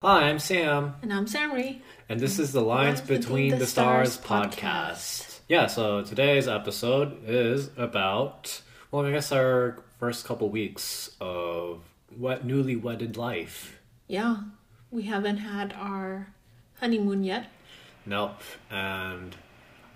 Hi, 0.00 0.28
I'm 0.28 0.38
Sam, 0.38 0.94
And 1.02 1.12
I'm 1.12 1.26
Samri. 1.26 1.80
and 2.08 2.20
this 2.20 2.38
is 2.38 2.52
the 2.52 2.60
Lines 2.60 3.00
Between, 3.00 3.58
the, 3.58 3.66
Stars, 3.66 4.16
podcast. 4.16 5.40
Yeah, 5.48 5.66
so 5.66 6.02
today's 6.04 6.46
episode 6.46 7.18
is 7.26 7.70
about, 7.76 8.62
well, 8.92 9.04
I 9.04 9.10
guess 9.10 9.32
our 9.32 9.82
first 9.98 10.24
couple 10.24 10.50
weeks 10.50 11.10
of 11.20 11.82
what 12.16 12.44
newly 12.46 12.76
wedded 12.76 13.16
life. 13.16 13.80
Yeah, 14.06 14.36
we 14.92 15.02
haven't 15.02 15.38
had 15.38 15.72
our 15.72 16.28
honeymoon 16.78 17.24
yet. 17.24 17.46
Nope, 18.06 18.40
and 18.70 19.34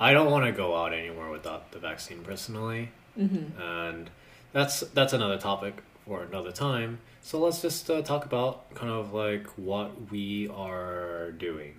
I 0.01 0.13
don't 0.13 0.33
want 0.33 0.47
to 0.47 0.51
go 0.53 0.75
out 0.75 0.93
anywhere 0.93 1.31
without 1.31 1.71
the 1.71 1.79
vaccine 1.79 2.25
personally, 2.25 2.91
mm-hmm. 3.17 3.63
and 3.63 4.11
that's 4.53 4.81
that's 4.81 5.13
another 5.13 5.39
topic 5.39 5.81
for 6.05 6.25
another 6.25 6.51
time. 6.51 6.99
So 7.23 7.39
let's 7.39 7.63
just 7.63 7.89
uh, 7.89 8.03
talk 8.03 8.25
about 8.25 8.75
kind 8.75 8.91
of 8.91 9.15
like 9.15 9.47
what 9.57 10.11
we 10.11 10.49
are 10.49 11.31
doing, 11.33 11.77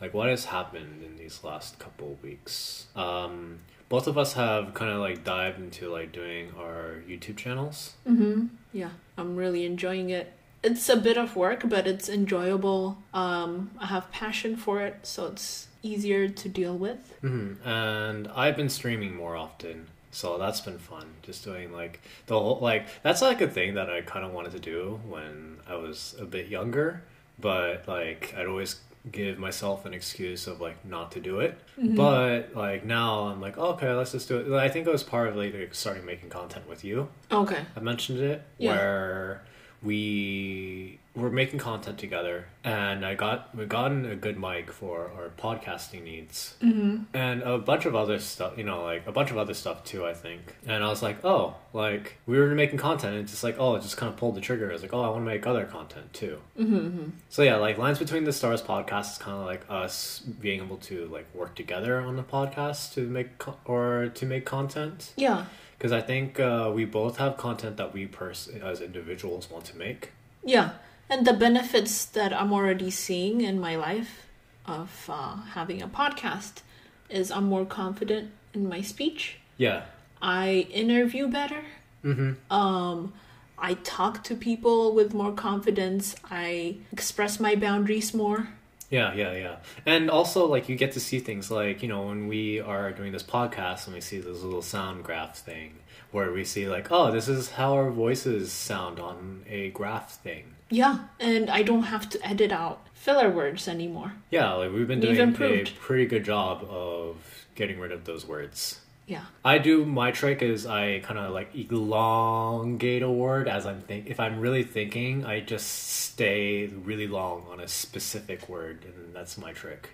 like 0.00 0.12
what 0.12 0.28
has 0.28 0.46
happened 0.46 1.02
in 1.04 1.16
these 1.16 1.42
last 1.44 1.78
couple 1.78 2.12
of 2.12 2.22
weeks. 2.22 2.86
Um, 2.96 3.60
both 3.88 4.06
of 4.06 4.18
us 4.18 4.32
have 4.34 4.74
kind 4.74 4.90
of 4.90 4.98
like 4.98 5.22
dived 5.22 5.60
into 5.60 5.90
like 5.90 6.12
doing 6.12 6.52
our 6.58 7.02
YouTube 7.08 7.36
channels. 7.36 7.92
Mm-hmm. 8.08 8.46
Yeah, 8.72 8.90
I'm 9.16 9.36
really 9.36 9.64
enjoying 9.64 10.10
it. 10.10 10.32
It's 10.64 10.88
a 10.88 10.96
bit 10.96 11.16
of 11.16 11.36
work, 11.36 11.68
but 11.68 11.86
it's 11.86 12.08
enjoyable. 12.08 12.98
Um, 13.14 13.70
I 13.78 13.86
have 13.86 14.10
passion 14.10 14.56
for 14.56 14.80
it, 14.80 15.00
so 15.02 15.26
it's 15.26 15.68
easier 15.82 16.28
to 16.28 16.48
deal 16.48 16.76
with. 16.76 17.14
Mm-hmm. 17.22 17.68
And 17.68 18.28
I've 18.28 18.56
been 18.56 18.68
streaming 18.68 19.14
more 19.14 19.36
often. 19.36 19.88
So 20.12 20.38
that's 20.38 20.60
been 20.60 20.78
fun. 20.78 21.06
Just 21.22 21.42
doing 21.42 21.72
like 21.72 22.00
the 22.26 22.38
whole 22.38 22.58
like 22.60 22.86
that's 23.02 23.22
like 23.22 23.40
a 23.40 23.48
thing 23.48 23.74
that 23.74 23.90
I 23.90 24.02
kind 24.02 24.24
of 24.24 24.32
wanted 24.32 24.52
to 24.52 24.60
do 24.60 25.00
when 25.08 25.58
I 25.68 25.74
was 25.74 26.14
a 26.20 26.24
bit 26.24 26.46
younger, 26.48 27.02
but 27.40 27.88
like 27.88 28.34
I'd 28.36 28.46
always 28.46 28.76
give 29.10 29.36
myself 29.36 29.84
an 29.84 29.92
excuse 29.94 30.46
of 30.46 30.60
like 30.60 30.84
not 30.84 31.10
to 31.12 31.20
do 31.20 31.40
it. 31.40 31.58
Mm-hmm. 31.80 31.96
But 31.96 32.54
like 32.54 32.84
now 32.84 33.24
I'm 33.28 33.40
like 33.40 33.56
oh, 33.58 33.70
okay, 33.72 33.90
let's 33.92 34.12
just 34.12 34.28
do 34.28 34.36
it. 34.38 34.52
I 34.56 34.68
think 34.68 34.86
it 34.86 34.92
was 34.92 35.02
part 35.02 35.28
of 35.28 35.36
like 35.36 35.74
starting 35.74 36.04
making 36.04 36.28
content 36.28 36.68
with 36.68 36.84
you. 36.84 37.08
Okay. 37.30 37.60
I 37.74 37.80
mentioned 37.80 38.20
it 38.20 38.42
Yeah. 38.58 38.76
where 38.76 39.42
we 39.82 40.98
were 41.14 41.30
making 41.30 41.58
content 41.58 41.98
together, 41.98 42.46
and 42.64 43.04
I 43.04 43.14
got 43.14 43.54
we 43.54 43.66
gotten 43.66 44.06
a 44.06 44.16
good 44.16 44.38
mic 44.38 44.72
for 44.72 45.10
our 45.16 45.28
podcasting 45.30 46.04
needs, 46.04 46.54
mm-hmm. 46.62 47.04
and 47.14 47.42
a 47.42 47.58
bunch 47.58 47.84
of 47.84 47.94
other 47.94 48.18
stuff. 48.18 48.56
You 48.56 48.64
know, 48.64 48.82
like 48.82 49.06
a 49.06 49.12
bunch 49.12 49.30
of 49.30 49.38
other 49.38 49.54
stuff 49.54 49.84
too. 49.84 50.06
I 50.06 50.14
think, 50.14 50.40
and 50.66 50.82
I 50.82 50.88
was 50.88 51.02
like, 51.02 51.24
oh, 51.24 51.56
like 51.72 52.18
we 52.26 52.38
were 52.38 52.46
making 52.54 52.78
content, 52.78 53.14
and 53.14 53.22
it's 53.22 53.32
just 53.32 53.44
like, 53.44 53.56
oh, 53.58 53.74
it 53.74 53.82
just 53.82 53.96
kind 53.96 54.12
of 54.12 54.18
pulled 54.18 54.36
the 54.36 54.40
trigger. 54.40 54.70
I 54.70 54.72
was 54.72 54.82
like, 54.82 54.94
oh, 54.94 55.02
I 55.02 55.08
want 55.08 55.22
to 55.22 55.26
make 55.26 55.46
other 55.46 55.64
content 55.64 56.12
too. 56.12 56.38
Mm-hmm. 56.58 57.10
So 57.28 57.42
yeah, 57.42 57.56
like 57.56 57.76
lines 57.78 57.98
between 57.98 58.24
the 58.24 58.32
stars 58.32 58.62
podcast 58.62 59.12
is 59.12 59.18
kind 59.18 59.36
of 59.36 59.44
like 59.44 59.64
us 59.68 60.20
being 60.20 60.62
able 60.62 60.78
to 60.78 61.06
like 61.06 61.26
work 61.34 61.54
together 61.54 62.00
on 62.00 62.16
the 62.16 62.22
podcast 62.22 62.94
to 62.94 63.06
make 63.06 63.38
co- 63.38 63.58
or 63.64 64.10
to 64.14 64.26
make 64.26 64.44
content 64.44 65.12
Yeah. 65.16 65.46
Because 65.82 65.90
I 65.90 66.00
think 66.00 66.38
uh, 66.38 66.70
we 66.72 66.84
both 66.84 67.16
have 67.16 67.36
content 67.36 67.76
that 67.76 67.92
we 67.92 68.06
pers- 68.06 68.46
as 68.46 68.80
individuals 68.80 69.50
want 69.50 69.64
to 69.64 69.76
make. 69.76 70.12
Yeah. 70.44 70.74
And 71.10 71.26
the 71.26 71.32
benefits 71.32 72.04
that 72.04 72.32
I'm 72.32 72.52
already 72.52 72.88
seeing 72.88 73.40
in 73.40 73.58
my 73.58 73.74
life 73.74 74.28
of 74.64 75.06
uh, 75.08 75.38
having 75.54 75.82
a 75.82 75.88
podcast 75.88 76.62
is 77.10 77.32
I'm 77.32 77.46
more 77.46 77.64
confident 77.64 78.30
in 78.54 78.68
my 78.68 78.80
speech. 78.80 79.38
Yeah. 79.56 79.86
I 80.22 80.68
interview 80.70 81.26
better. 81.26 81.64
Mm-hmm. 82.04 82.52
Um, 82.54 83.12
I 83.58 83.74
talk 83.74 84.22
to 84.22 84.36
people 84.36 84.94
with 84.94 85.12
more 85.14 85.32
confidence. 85.32 86.14
I 86.30 86.76
express 86.92 87.40
my 87.40 87.56
boundaries 87.56 88.14
more. 88.14 88.50
Yeah, 88.92 89.14
yeah, 89.14 89.32
yeah. 89.32 89.56
And 89.86 90.10
also, 90.10 90.46
like, 90.46 90.68
you 90.68 90.76
get 90.76 90.92
to 90.92 91.00
see 91.00 91.18
things 91.18 91.50
like, 91.50 91.82
you 91.82 91.88
know, 91.88 92.02
when 92.02 92.28
we 92.28 92.60
are 92.60 92.92
doing 92.92 93.10
this 93.10 93.22
podcast 93.22 93.86
and 93.86 93.94
we 93.94 94.02
see 94.02 94.18
this 94.18 94.42
little 94.42 94.60
sound 94.60 95.02
graph 95.02 95.38
thing 95.38 95.78
where 96.10 96.30
we 96.30 96.44
see, 96.44 96.68
like, 96.68 96.92
oh, 96.92 97.10
this 97.10 97.26
is 97.26 97.52
how 97.52 97.72
our 97.72 97.90
voices 97.90 98.52
sound 98.52 99.00
on 99.00 99.44
a 99.48 99.70
graph 99.70 100.16
thing. 100.16 100.54
Yeah, 100.68 101.06
and 101.18 101.48
I 101.48 101.62
don't 101.62 101.84
have 101.84 102.10
to 102.10 102.26
edit 102.26 102.52
out 102.52 102.86
filler 102.92 103.30
words 103.30 103.66
anymore. 103.66 104.12
Yeah, 104.30 104.52
like, 104.52 104.70
we've 104.70 104.86
been 104.86 105.00
We've 105.00 105.16
doing 105.16 105.62
a 105.62 105.64
pretty 105.80 106.04
good 106.04 106.24
job 106.24 106.62
of 106.68 107.16
getting 107.54 107.80
rid 107.80 107.92
of 107.92 108.04
those 108.04 108.28
words. 108.28 108.81
Yeah. 109.06 109.24
I 109.44 109.58
do 109.58 109.84
my 109.84 110.12
trick 110.12 110.42
is 110.42 110.64
I 110.64 111.00
kind 111.00 111.18
of 111.18 111.32
like 111.32 111.54
elongate 111.54 113.02
a 113.02 113.10
word 113.10 113.48
as 113.48 113.66
I'm 113.66 113.80
think. 113.80 114.06
If 114.06 114.20
I'm 114.20 114.40
really 114.40 114.62
thinking, 114.62 115.24
I 115.24 115.40
just 115.40 115.66
stay 115.68 116.66
really 116.66 117.08
long 117.08 117.44
on 117.50 117.60
a 117.60 117.68
specific 117.68 118.48
word, 118.48 118.84
and 118.84 119.14
that's 119.14 119.36
my 119.36 119.52
trick. 119.52 119.90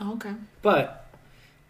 Oh, 0.00 0.14
okay. 0.14 0.34
But 0.62 1.06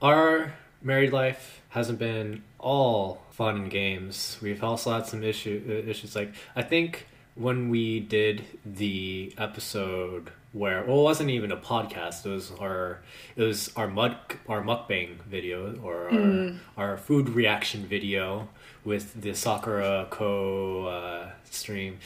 our 0.00 0.54
married 0.82 1.12
life 1.12 1.60
hasn't 1.70 1.98
been 1.98 2.42
all 2.58 3.22
fun 3.30 3.56
and 3.56 3.70
games. 3.70 4.38
We've 4.40 4.62
also 4.62 4.92
had 4.92 5.06
some 5.06 5.22
issue 5.22 5.62
uh, 5.68 5.88
issues. 5.90 6.16
Like 6.16 6.32
I 6.56 6.62
think 6.62 7.06
when 7.38 7.70
we 7.70 8.00
did 8.00 8.44
the 8.66 9.32
episode 9.38 10.30
where 10.52 10.84
well, 10.84 11.00
it 11.00 11.02
wasn't 11.02 11.30
even 11.30 11.52
a 11.52 11.56
podcast. 11.56 12.26
It 12.26 12.30
was 12.30 12.50
our 12.58 13.00
it 13.36 13.42
was 13.42 13.70
our 13.76 13.88
mud 13.88 14.16
our 14.48 14.62
mukbang 14.62 15.22
video 15.22 15.78
or 15.82 16.10
our, 16.10 16.52
our 16.76 16.96
food 16.96 17.30
reaction 17.30 17.86
video 17.86 18.48
with 18.84 19.20
the 19.20 19.30
Sakuraco 19.30 20.86
uh, 20.86 21.30
stream. 21.44 21.98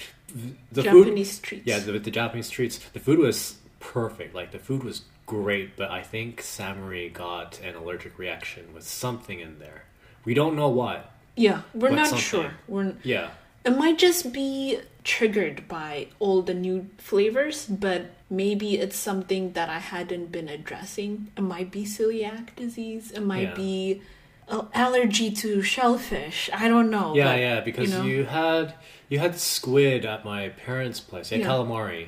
The 0.72 0.82
food 0.82 1.04
Japanese 1.06 1.38
treats. 1.38 1.66
yeah, 1.66 1.78
the, 1.78 1.98
the 1.98 2.10
Japanese 2.10 2.50
treats, 2.50 2.78
the 2.78 3.00
food 3.00 3.19
was 3.19 3.56
perfect. 3.81 4.34
Like 4.34 4.50
the 4.50 4.59
food 4.59 4.82
was 4.82 5.03
great, 5.26 5.76
but 5.76 5.91
I 5.91 6.03
think 6.03 6.41
Samurai 6.41 7.09
got 7.09 7.60
an 7.60 7.75
allergic 7.75 8.19
reaction 8.19 8.72
with 8.75 8.84
something 8.84 9.41
in 9.41 9.59
there. 9.59 9.84
We 10.25 10.34
don't 10.34 10.56
know 10.56 10.69
what. 10.69 11.10
Yeah, 11.37 11.62
we're 11.75 11.91
not 11.91 12.09
something. 12.09 12.25
sure. 12.25 12.50
We're 12.66 12.94
Yeah, 13.03 13.31
it 13.65 13.76
might 13.76 13.98
just 13.98 14.32
be 14.32 14.81
triggered 15.04 15.66
by 15.68 16.08
all 16.18 16.42
the 16.42 16.54
new 16.54 16.88
flavors, 16.98 17.66
but 17.66 18.10
maybe 18.30 18.78
it's 18.78 18.96
something 18.96 19.52
that 19.52 19.68
I 19.68 19.78
hadn't 19.78 20.30
been 20.32 20.48
addressing. 20.48 21.28
It 21.36 21.40
might 21.42 21.70
be 21.72 21.84
celiac 21.84 22.54
disease. 22.56 23.10
It 23.10 23.20
might 23.20 23.48
Yeah. 23.50 23.54
be 23.54 24.02
uh, 24.48 24.64
allergy 24.74 25.30
to 25.30 25.62
shellfish. 25.62 26.50
I 26.52 26.68
don't 26.68 26.91
know. 26.91 27.14
yeah, 27.14 27.24
but, 27.32 27.41
yeah. 27.41 27.60
Because 27.60 27.91
you, 28.04 28.22
know. 28.24 28.28
had 28.28 28.74
you 29.08 29.18
had 29.18 29.38
squid 29.38 30.04
at 30.04 30.24
my 30.24 30.48
parents' 30.50 31.00
place. 31.00 31.30
You 31.32 31.38
Yeah. 31.38 31.46
calamari, 31.46 32.06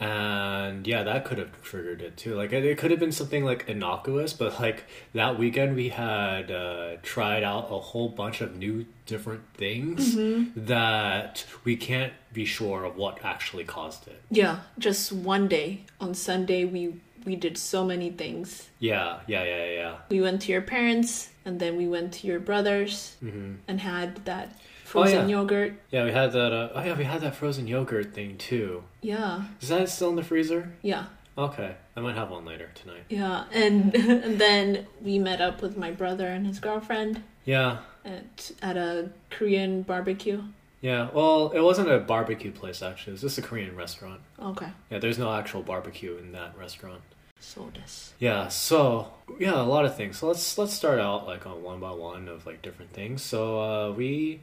and 0.00 0.86
yeah, 0.86 1.02
that 1.04 1.24
could 1.24 1.38
have 1.38 1.62
triggered 1.62 2.02
it 2.02 2.16
too. 2.16 2.34
Like 2.34 2.52
it, 2.52 2.64
it 2.64 2.78
could 2.78 2.90
have 2.90 3.00
been 3.00 3.12
something 3.12 3.44
like 3.44 3.64
innocuous, 3.68 4.32
but 4.32 4.60
like 4.60 4.84
that 5.14 5.38
weekend 5.38 5.76
we 5.76 5.90
had 5.90 6.50
uh, 6.50 6.96
tried 7.02 7.42
out 7.42 7.66
a 7.70 7.78
whole 7.78 8.08
bunch 8.08 8.40
of 8.40 8.56
new 8.56 8.86
different 9.06 9.42
things 9.54 10.14
Mm-hmm. 10.16 10.64
that 10.66 11.44
we 11.64 11.76
can't 11.76 12.12
be 12.32 12.44
sure 12.44 12.84
of 12.84 12.96
what 12.96 13.24
actually 13.24 13.64
caused 13.64 14.06
it. 14.08 14.20
Yeah, 14.30 14.60
just 14.78 15.12
one 15.12 15.48
day 15.48 15.84
on 16.00 16.14
Sunday 16.14 16.64
we 16.64 16.94
we 17.24 17.36
did 17.36 17.56
so 17.56 17.84
many 17.86 18.10
things. 18.10 18.68
Yeah, 18.80 19.20
yeah, 19.26 19.44
yeah, 19.44 19.64
yeah. 19.70 19.94
We 20.10 20.20
went 20.20 20.42
to 20.42 20.52
your 20.52 20.60
parents 20.60 21.30
and 21.46 21.58
then 21.58 21.76
we 21.76 21.86
went 21.88 22.12
to 22.14 22.26
your 22.26 22.38
brothers 22.40 23.16
Mm-hmm. 23.22 23.54
and 23.68 23.80
had 23.80 24.24
that 24.26 24.58
Oh, 24.94 25.02
frozen 25.02 25.28
yeah. 25.28 25.36
yogurt. 25.38 25.74
Yeah, 25.90 26.04
we 26.04 26.12
had 26.12 26.32
that. 26.32 26.52
Uh, 26.52 26.68
oh 26.74 26.82
yeah, 26.84 26.96
we 26.96 27.04
had 27.04 27.20
that 27.22 27.34
frozen 27.34 27.66
yogurt 27.66 28.14
thing 28.14 28.36
too. 28.38 28.84
Yeah. 29.02 29.44
Is 29.60 29.68
that 29.68 29.88
still 29.88 30.10
in 30.10 30.16
the 30.16 30.22
freezer? 30.22 30.72
Yeah. 30.82 31.06
Okay, 31.36 31.74
I 31.96 32.00
might 32.00 32.14
have 32.14 32.30
one 32.30 32.44
later 32.44 32.70
tonight. 32.76 33.02
Yeah, 33.08 33.44
and, 33.52 33.92
and 34.24 34.38
then 34.40 34.86
we 35.02 35.18
met 35.18 35.40
up 35.40 35.62
with 35.62 35.76
my 35.76 35.90
brother 35.90 36.28
and 36.28 36.46
his 36.46 36.60
girlfriend 36.60 37.22
Yeah, 37.44 37.78
at 38.04 38.52
at 38.62 38.76
a 38.76 39.10
Korean 39.30 39.82
barbecue. 39.82 40.42
yeah. 40.80 41.08
Well, 41.12 41.50
it 41.50 41.60
wasn't 41.60 41.90
a 41.90 41.98
barbecue 41.98 42.52
place 42.52 42.82
actually. 42.82 43.10
It 43.12 43.14
was 43.14 43.20
just 43.22 43.38
a 43.38 43.42
Korean 43.42 43.74
restaurant. 43.74 44.20
Okay, 44.40 44.68
Yeah, 44.90 44.98
there's 45.00 45.18
no 45.18 45.32
actual 45.34 45.62
barbecue 45.62 46.16
in 46.18 46.30
that 46.32 46.56
restaurant. 46.56 47.02
so 47.40 47.68
this. 47.74 48.14
Yeah, 48.20 48.46
so 48.46 49.10
yeah, 49.40 49.60
a 49.60 49.66
lot 49.66 49.84
of 49.86 49.96
things. 49.96 50.18
So 50.18 50.28
let's 50.28 50.56
let's 50.56 50.72
start 50.72 51.00
out 51.00 51.26
like 51.26 51.46
on 51.46 51.64
one 51.64 51.80
by 51.80 51.90
one 51.90 52.28
of 52.28 52.46
like 52.46 52.62
different 52.62 52.92
things. 52.92 53.22
So 53.22 53.40
uh, 53.60 53.90
we 53.92 54.38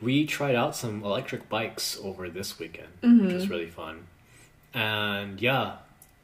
we 0.00 0.26
tried 0.26 0.54
out 0.54 0.76
some 0.76 1.02
electric 1.02 1.48
bikes 1.48 1.98
over 2.02 2.28
this 2.28 2.58
weekend, 2.58 2.88
which 3.00 3.32
was 3.32 3.42
mm-hmm. 3.44 3.52
really 3.52 3.70
fun. 3.70 4.06
And 4.72 5.40
yeah, 5.40 5.76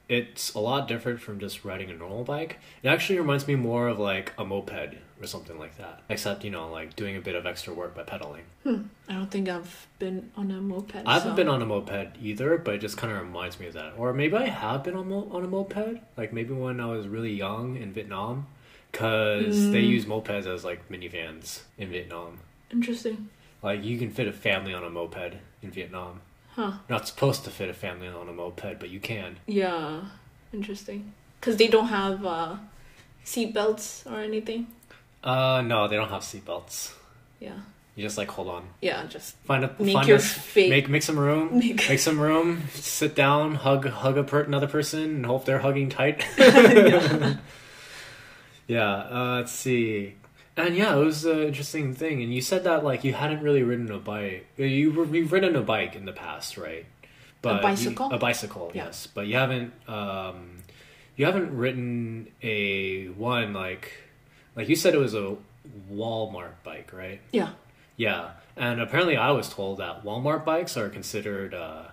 it's 0.08 0.54
a 0.54 0.60
lot 0.60 0.86
different 0.86 1.20
from 1.20 1.40
just 1.40 1.64
riding 1.64 1.90
a 1.90 1.94
normal 1.94 2.24
bike. 2.24 2.58
It 2.82 2.88
actually 2.88 3.18
reminds 3.18 3.48
me 3.48 3.56
more 3.56 3.88
of 3.88 3.98
like 3.98 4.32
a 4.38 4.44
moped 4.44 4.94
or 5.20 5.26
something 5.26 5.58
like 5.58 5.76
that. 5.78 6.02
Except 6.08 6.44
you 6.44 6.50
know, 6.50 6.70
like 6.70 6.94
doing 6.94 7.16
a 7.16 7.20
bit 7.20 7.34
of 7.34 7.46
extra 7.46 7.72
work 7.72 7.94
by 7.94 8.02
pedaling. 8.02 8.44
Hmm. 8.62 8.82
I 9.08 9.14
don't 9.14 9.30
think 9.30 9.48
I've 9.48 9.86
been 9.98 10.30
on 10.36 10.50
a 10.50 10.60
moped. 10.60 11.02
I 11.04 11.14
haven't 11.14 11.32
so- 11.32 11.36
been 11.36 11.48
on 11.48 11.62
a 11.62 11.66
moped 11.66 12.16
either, 12.22 12.58
but 12.58 12.74
it 12.74 12.78
just 12.78 12.96
kind 12.96 13.12
of 13.12 13.20
reminds 13.20 13.58
me 13.58 13.66
of 13.66 13.74
that. 13.74 13.94
Or 13.96 14.12
maybe 14.12 14.36
I 14.36 14.46
have 14.46 14.84
been 14.84 14.94
on, 14.94 15.08
mo- 15.08 15.28
on 15.30 15.44
a 15.44 15.48
moped, 15.48 16.00
like 16.16 16.32
maybe 16.32 16.54
when 16.54 16.80
I 16.80 16.86
was 16.86 17.08
really 17.08 17.32
young 17.32 17.76
in 17.76 17.92
Vietnam, 17.92 18.46
because 18.92 19.70
they 19.72 19.82
mm. 19.82 19.88
use 19.88 20.04
mopeds 20.04 20.46
as 20.46 20.64
like 20.64 20.88
minivans 20.88 21.62
in 21.78 21.90
Vietnam. 21.90 22.38
Interesting. 22.70 23.28
Like 23.62 23.84
you 23.84 23.98
can 23.98 24.10
fit 24.10 24.28
a 24.28 24.32
family 24.32 24.72
on 24.74 24.84
a 24.84 24.90
moped 24.90 25.34
in 25.62 25.70
Vietnam. 25.70 26.20
Huh. 26.54 26.72
Not 26.88 27.06
supposed 27.06 27.44
to 27.44 27.50
fit 27.50 27.68
a 27.68 27.74
family 27.74 28.08
on 28.08 28.28
a 28.28 28.32
moped, 28.32 28.78
but 28.78 28.88
you 28.90 29.00
can. 29.00 29.36
Yeah. 29.46 30.02
Interesting. 30.52 31.12
Because 31.40 31.56
they 31.56 31.68
don't 31.68 31.88
have 31.88 32.24
uh, 32.24 32.56
seat 33.24 33.52
belts 33.52 34.04
or 34.06 34.20
anything. 34.20 34.68
Uh, 35.22 35.60
no, 35.62 35.88
they 35.88 35.96
don't 35.96 36.08
have 36.08 36.22
seatbelts. 36.22 36.92
Yeah. 37.40 37.58
You 37.96 38.02
just 38.02 38.18
like 38.18 38.28
hold 38.30 38.48
on, 38.48 38.64
Yeah. 38.82 39.04
Just 39.06 39.36
find 39.38 39.64
a 39.64 39.74
make 39.78 39.94
find 39.94 40.06
your 40.08 40.18
a, 40.18 40.68
make 40.68 40.88
make 40.88 41.02
some 41.02 41.18
room, 41.18 41.58
Make- 41.58 41.88
make 41.88 41.98
some 41.98 42.20
room, 42.20 42.64
sit 42.74 43.14
down, 43.14 43.54
hug 43.54 43.86
hug 43.88 44.18
a 44.18 44.22
per- 44.22 44.42
another 44.42 44.66
person, 44.68 45.02
and 45.02 45.26
hope 45.26 45.46
they're 45.46 45.60
hugging 45.60 45.88
tight. 45.88 46.24
yeah. 48.68 48.94
Uh, 48.94 49.36
let's 49.38 49.52
see. 49.52 50.14
And 50.56 50.74
yeah, 50.76 50.96
it 50.96 51.04
was 51.04 51.24
an 51.26 51.40
interesting 51.42 51.94
thing. 51.94 52.22
And 52.22 52.32
you 52.32 52.40
said 52.40 52.64
that 52.64 52.82
like 52.84 53.04
you 53.04 53.12
hadn't 53.12 53.42
really 53.42 53.62
ridden 53.62 53.90
a 53.90 53.98
bike. 53.98 54.46
uh, 54.58 54.62
You 54.64 54.92
were, 54.92 55.04
you've 55.04 55.32
ridden 55.32 55.54
a 55.56 55.62
bike 55.62 55.94
in 55.96 56.04
the 56.06 56.12
past, 56.12 56.56
right? 56.56 56.86
A 57.44 57.60
bicycle? 57.62 58.10
a 58.12 58.18
bicycle, 58.18 58.72
Yeah. 58.74 58.86
yes. 58.86 59.06
But 59.06 59.26
you 59.28 59.36
haven't. 59.36 59.72
Um, 59.88 60.58
you 61.14 61.26
haven't 61.26 61.56
ridden 61.56 62.28
a 62.42 63.06
one 63.08 63.52
like 63.52 63.92
like 64.56 64.68
you 64.68 64.74
said 64.76 64.94
it 64.94 64.98
was 64.98 65.14
a 65.14 65.36
Walmart 65.92 66.52
bike, 66.64 66.92
right? 66.92 67.20
yeah. 67.32 67.50
Yeah, 67.98 68.32
and 68.56 68.78
apparently 68.80 69.16
I 69.16 69.30
was 69.30 69.48
told 69.48 69.78
that 69.78 70.04
Walmart 70.04 70.44
bikes 70.44 70.76
are 70.76 70.90
considered 70.90 71.54
uh, 71.54 71.84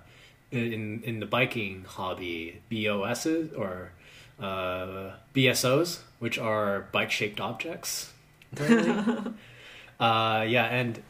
in 0.52 1.02
in 1.06 1.20
the 1.22 1.26
biking 1.26 1.86
hobby 1.88 2.62
BOSs 2.70 3.54
or 3.56 3.92
uh, 4.40 5.12
BSOs, 5.34 6.00
which 6.20 6.38
are 6.40 6.88
bike 6.92 7.12
shaped 7.12 7.40
objects. 7.40 8.12
uh, 10.00 10.46
yeah, 10.48 10.66
and 10.66 11.02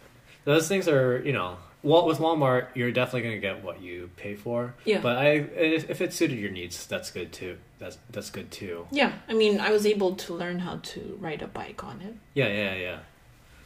those 0.46 0.68
things 0.68 0.88
are 0.88 1.22
you 1.26 1.34
know. 1.34 1.58
Wal- 1.84 2.08
with 2.08 2.20
Walmart, 2.20 2.68
you're 2.76 2.94
definitely 2.94 3.24
gonna 3.24 3.40
get 3.40 3.62
what 3.62 3.82
you 3.82 4.10
pay 4.16 4.36
for. 4.36 4.74
Yeah. 4.86 5.02
But 5.02 5.18
I, 5.18 5.32
if 5.32 5.90
if 5.90 6.00
it 6.00 6.14
suited 6.14 6.40
your 6.40 6.50
needs, 6.50 6.88
that's 6.88 7.12
good 7.12 7.34
too. 7.34 7.58
That's 7.78 7.98
that's 8.10 8.30
good 8.30 8.52
too. 8.52 8.88
Yeah. 8.90 9.12
I 9.28 9.34
mean, 9.34 9.60
I 9.60 9.70
was 9.72 9.86
able 9.86 10.16
to 10.16 10.34
learn 10.34 10.60
how 10.60 10.80
to 10.82 11.18
ride 11.20 11.42
a 11.42 11.48
bike 11.48 11.84
on 11.84 12.00
it. 12.02 12.16
Yeah, 12.36 12.48
yeah, 12.48 12.76
yeah. 12.76 13.00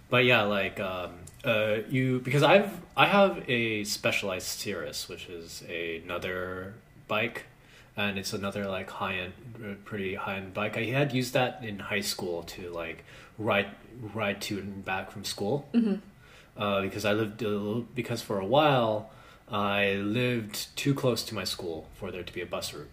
But 0.10 0.26
yeah, 0.26 0.44
like 0.44 0.80
um, 0.80 1.12
uh, 1.44 1.78
you 1.90 2.20
because 2.20 2.44
I've 2.44 2.72
I 2.96 3.06
have 3.06 3.44
a 3.48 3.84
Specialized 3.84 4.48
Sirrus, 4.60 5.08
which 5.10 5.28
is 5.28 5.64
another 5.70 6.74
bike, 7.08 7.46
and 7.96 8.18
it's 8.18 8.34
another 8.34 8.66
like 8.66 8.90
high 8.90 9.16
end, 9.16 9.86
pretty 9.86 10.16
high 10.16 10.38
end 10.38 10.54
bike. 10.54 10.78
I 10.78 10.86
had 10.86 11.14
used 11.14 11.34
that 11.34 11.64
in 11.64 11.80
high 11.80 12.02
school 12.02 12.44
to 12.44 12.70
like 12.72 13.04
ride 13.38 13.68
ride 14.14 14.42
to 14.42 14.60
and 14.60 14.84
back 14.86 15.12
from 15.12 15.24
school. 15.24 15.68
Mhm. 15.74 16.02
Uh, 16.56 16.82
because 16.82 17.06
I 17.06 17.14
lived 17.14 17.42
a 17.42 17.48
little, 17.48 17.82
because 17.96 18.22
for 18.22 18.40
a 18.40 18.46
while 18.46 19.12
I 19.50 19.94
lived 19.96 20.76
too 20.76 20.94
close 20.94 21.24
to 21.24 21.36
my 21.36 21.44
school 21.46 21.88
for 21.96 22.12
there 22.12 22.24
to 22.24 22.34
be 22.34 22.42
a 22.42 22.46
bus 22.46 22.74
route. 22.74 22.90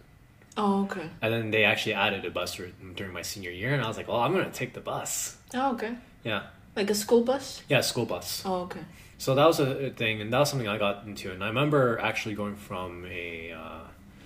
Oh, 0.57 0.83
okay. 0.85 1.09
And 1.21 1.33
then 1.33 1.51
they 1.51 1.65
actually 1.65 1.93
added 1.95 2.23
a 2.25 2.31
bus 2.31 2.57
route 2.59 2.73
during 2.95 3.11
my 3.11 3.23
senior 3.23 3.51
year, 3.51 3.73
and 3.73 3.83
I 3.83 3.87
was 3.87 3.97
like, 3.97 4.07
"Well, 4.07 4.17
I'm 4.21 4.31
gonna 4.33 4.49
take 4.51 4.73
the 4.73 4.79
bus." 4.79 5.37
Oh, 5.53 5.73
okay. 5.73 5.95
Yeah, 6.23 6.43
Like 6.75 6.89
a 6.89 6.95
school 6.95 7.23
bus? 7.23 7.61
yeah, 7.69 7.81
school 7.81 8.05
bus. 8.05 8.41
Oh, 8.45 8.61
okay. 8.61 8.79
So 9.17 9.35
that 9.35 9.45
was 9.45 9.59
a 9.59 9.87
a 9.87 9.89
thing, 9.89 10.21
and 10.21 10.31
that 10.31 10.39
was 10.39 10.49
something 10.49 10.67
I 10.67 10.77
got 10.77 11.05
into. 11.05 11.31
And 11.31 11.43
I 11.43 11.47
remember 11.47 11.99
actually 11.99 12.35
going 12.35 12.55
from 12.55 13.05
a, 13.05 13.51
uh, 13.51 13.83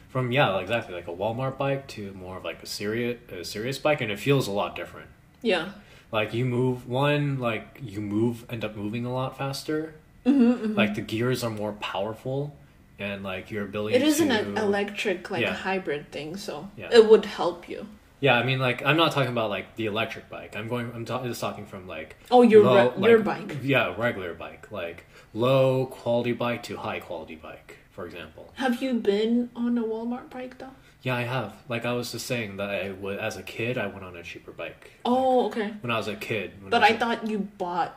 from 0.10 0.32
yeah, 0.32 0.58
exactly 0.60 0.94
like 0.94 1.08
a 1.08 1.12
Walmart 1.16 1.58
bike 1.58 1.88
to 1.90 2.12
more 2.14 2.38
of 2.38 2.44
like 2.46 2.62
a 2.62 2.66
serious, 2.68 3.18
a 3.32 3.44
serious 3.44 3.78
bike, 3.80 4.02
and 4.02 4.12
it 4.12 4.20
feels 4.20 4.48
a 4.48 4.52
lot 4.52 4.76
different. 4.76 5.08
Yeah. 5.42 5.70
Like 6.12 6.34
you 6.34 6.46
move 6.46 6.88
one, 6.88 7.40
like 7.40 7.80
you 7.82 8.02
move, 8.02 8.46
end 8.50 8.66
up 8.66 8.76
moving 8.76 9.06
a 9.06 9.14
lot 9.14 9.38
faster. 9.38 9.94
Mm-hmm, 10.26 10.74
Like 10.76 10.96
the 10.96 11.02
gears 11.02 11.44
are 11.44 11.50
more 11.50 11.74
powerful, 11.74 12.56
and 12.98 13.24
like 13.24 13.52
your 13.52 13.64
ability. 13.64 13.96
It 13.96 14.02
isn't 14.02 14.30
to, 14.30 14.40
an 14.40 14.58
electric, 14.58 15.30
like 15.32 15.42
Yeah. 15.42 15.52
a 15.52 15.54
hybrid 15.54 16.12
thing, 16.12 16.36
so 16.38 16.70
Yeah. 16.78 16.90
it 16.92 17.08
would 17.08 17.26
help 17.26 17.70
you. 17.70 17.88
Yeah, 18.22 18.36
I 18.36 18.44
mean, 18.44 18.60
like 18.60 18.84
I'm 18.86 18.98
not 18.98 19.12
talking 19.14 19.32
about 19.32 19.50
like 19.50 19.76
the 19.78 19.86
electric 19.86 20.30
bike. 20.30 20.56
I'm 20.58 20.68
going. 20.68 20.92
I'm 20.94 21.06
ta- 21.06 21.24
just 21.24 21.40
talking 21.40 21.66
from 21.66 21.88
like 21.88 22.16
Oh, 22.30 22.42
your 22.42 22.64
low- 22.66 22.92
re- 22.98 23.10
your 23.12 23.20
bike. 23.20 23.58
Yeah, 23.64 23.94
regular 23.98 24.34
bike, 24.34 24.72
like 24.72 25.06
low 25.34 25.86
quality 25.86 26.34
bike 26.34 26.64
to 26.64 26.76
high 26.78 27.00
quality 27.00 27.36
bike, 27.36 27.78
for 27.92 28.06
example. 28.06 28.52
Have 28.56 28.82
you 28.82 28.96
been 28.96 29.50
on 29.56 29.78
a 29.78 29.84
Walmart 29.84 30.30
bike 30.30 30.58
though? 30.58 30.72
Yeah, 31.02 31.16
I 31.16 31.22
have. 31.22 31.54
Like 31.70 31.86
I 31.86 31.94
was 31.94 32.12
just 32.12 32.26
saying 32.28 32.58
that 32.58 32.70
I 32.70 32.92
would, 32.92 33.20
as 33.20 33.38
a 33.38 33.44
kid, 33.44 33.78
I 33.78 33.88
went 33.88 34.04
on 34.04 34.16
a 34.18 34.24
cheaper 34.24 34.52
bike. 34.52 34.92
Oh, 35.06 35.46
okay. 35.48 35.74
When 35.82 35.92
I 35.92 35.98
was 35.98 36.08
a 36.08 36.16
kid. 36.16 36.54
But 36.62 36.82
was 36.82 36.92
I 36.92 36.94
a- 36.96 37.00
thought 37.00 37.28
you 37.28 37.40
bought 37.40 37.96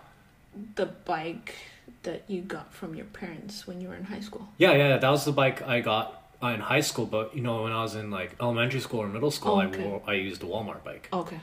the 0.77 0.87
bike 0.87 1.55
that 2.05 2.23
you 2.29 2.43
got 2.43 2.73
from 2.73 2.95
your 2.95 3.07
parents 3.07 3.67
when 3.67 3.81
you 3.81 3.89
were 3.89 3.97
in 3.97 4.05
high 4.05 4.21
school. 4.21 4.49
Yeah, 4.59 4.73
yeah, 4.75 4.97
that 4.99 5.11
was 5.11 5.25
the 5.25 5.33
bike 5.33 5.63
I 5.67 5.81
got 5.81 6.23
uh, 6.43 6.49
in 6.49 6.61
high 6.61 6.81
school. 6.81 7.07
But 7.07 7.35
you 7.35 7.43
know, 7.43 7.65
when 7.65 7.73
I 7.73 7.83
was 7.83 7.95
in 7.97 8.11
like 8.11 8.37
elementary 8.41 8.81
school 8.81 9.01
or 9.03 9.09
middle 9.09 9.31
school, 9.33 9.53
Oh, 9.55 9.61
I 9.61 9.67
okay. 9.67 9.85
wore, 9.85 10.03
I 10.07 10.15
used 10.15 10.43
a 10.43 10.47
Walmart 10.47 10.85
bike. 10.85 11.09
Okay. 11.13 11.41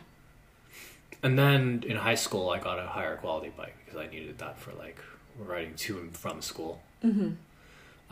And 1.21 1.38
then 1.38 1.83
in 1.85 1.97
high 1.97 2.15
school, 2.15 2.50
I 2.50 2.59
got 2.59 2.79
a 2.79 2.88
higher 2.88 3.17
quality 3.17 3.51
bike 3.57 3.75
because 3.83 4.00
I 4.00 4.07
needed 4.07 4.38
that 4.38 4.57
for 4.57 4.71
like 4.73 4.97
riding 5.38 5.75
to 5.75 5.97
and 6.00 6.15
from 6.15 6.41
school. 6.41 6.81
Mm-hmm. 7.03 7.31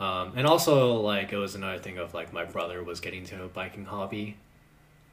Um, 0.00 0.32
and 0.36 0.46
also, 0.46 0.94
like, 1.00 1.32
it 1.32 1.36
was 1.36 1.54
another 1.56 1.78
thing 1.78 1.98
of 1.98 2.14
like 2.14 2.32
my 2.32 2.44
brother 2.44 2.82
was 2.84 3.00
getting 3.00 3.24
to 3.26 3.44
a 3.44 3.48
biking 3.48 3.84
hobby, 3.86 4.36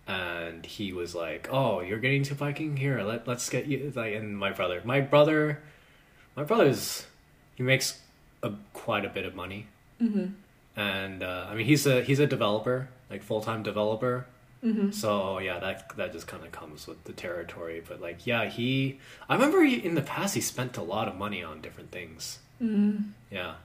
and 0.08 0.66
he 0.66 0.94
was 0.94 1.16
like, 1.16 1.48
"Oh, 1.52 1.82
you're 1.82 2.00
getting 2.00 2.24
to 2.24 2.36
biking 2.36 2.78
here? 2.78 3.02
Let 3.02 3.28
let's 3.28 3.50
get 3.50 3.66
you." 3.66 3.92
Like, 3.96 4.14
and 4.14 4.38
my 4.38 4.52
brother, 4.52 4.82
my 4.86 5.02
brother, 5.02 5.62
my 6.36 6.44
brother's 6.44 7.06
he 7.56 7.64
makes 7.64 8.00
a 8.44 8.52
quite 8.74 9.06
a 9.06 9.10
bit 9.10 9.26
of 9.26 9.34
money, 9.36 9.68
Mm-hmm. 10.02 10.80
and 10.80 11.24
uh, 11.24 11.48
I 11.50 11.56
mean 11.56 11.66
he's 11.66 11.88
a 11.88 12.04
he's 12.04 12.20
a 12.20 12.28
developer, 12.28 12.90
like 13.10 13.24
full 13.24 13.42
time 13.42 13.64
developer. 13.64 14.28
Mm-hmm. 14.64 14.92
So 14.92 15.40
yeah, 15.40 15.60
that 15.60 15.96
that 15.98 16.12
just 16.12 16.28
kind 16.28 16.44
of 16.44 16.52
comes 16.52 16.86
with 16.86 17.04
the 17.06 17.14
territory. 17.14 17.82
But 17.88 18.02
like, 18.02 18.28
yeah, 18.28 18.46
he. 18.50 19.00
I 19.28 19.34
remember 19.34 19.64
he, 19.64 19.76
in 19.84 19.96
the 19.96 20.02
past 20.02 20.36
he 20.36 20.42
spent 20.42 20.78
a 20.78 20.84
lot 20.84 21.08
of 21.08 21.16
money 21.16 21.42
on 21.44 21.62
different 21.62 21.92
things. 21.92 22.40
Mm-hmm. 22.62 23.10
Yeah, 23.32 23.56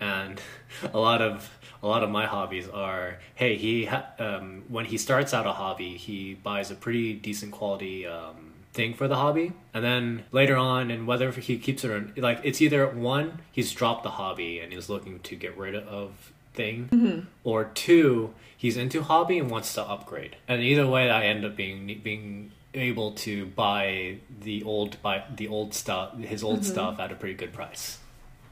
and 0.00 0.40
a 0.92 0.98
lot 0.98 1.22
of 1.22 1.50
a 1.82 1.86
lot 1.86 2.02
of 2.02 2.10
my 2.10 2.26
hobbies 2.26 2.68
are 2.68 3.18
hey 3.34 3.56
he 3.56 3.86
ha- 3.86 4.06
um, 4.18 4.64
when 4.68 4.84
he 4.84 4.98
starts 4.98 5.32
out 5.32 5.46
a 5.46 5.52
hobby 5.52 5.96
he 5.96 6.34
buys 6.34 6.70
a 6.70 6.74
pretty 6.74 7.14
decent 7.14 7.52
quality 7.52 8.06
um, 8.06 8.52
thing 8.72 8.94
for 8.94 9.08
the 9.08 9.16
hobby. 9.16 9.52
And 9.74 9.84
then 9.84 10.24
later 10.30 10.56
on 10.56 10.90
and 10.90 11.06
whether 11.06 11.30
he 11.32 11.58
keeps 11.58 11.84
it 11.84 11.90
or 11.90 12.08
like 12.16 12.40
it's 12.44 12.60
either 12.60 12.86
one 12.86 13.40
he's 13.50 13.72
dropped 13.72 14.04
the 14.04 14.10
hobby 14.10 14.60
and 14.60 14.72
he's 14.72 14.88
looking 14.88 15.20
to 15.20 15.36
get 15.36 15.56
rid 15.56 15.74
of 15.74 16.32
thing 16.54 17.26
or 17.44 17.64
two 17.64 18.34
he's 18.56 18.76
into 18.76 19.02
hobby 19.02 19.38
and 19.38 19.50
wants 19.50 19.72
to 19.74 19.82
upgrade. 19.82 20.36
And 20.46 20.62
either 20.62 20.86
way 20.86 21.10
I 21.10 21.24
end 21.24 21.44
up 21.44 21.56
being 21.56 22.00
being 22.04 22.52
able 22.74 23.12
to 23.12 23.46
buy 23.46 24.18
the 24.42 24.62
old 24.62 25.00
buy 25.02 25.24
the 25.34 25.48
old 25.48 25.74
stuff 25.74 26.16
his 26.18 26.44
old 26.44 26.64
stuff 26.64 27.00
at 27.00 27.10
a 27.10 27.14
pretty 27.16 27.34
good 27.34 27.52
price. 27.52 27.98